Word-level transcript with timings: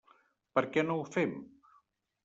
Per 0.57 0.63
què 0.77 0.85
no 0.87 0.97
ho 0.97 1.05
fem? 1.19 1.39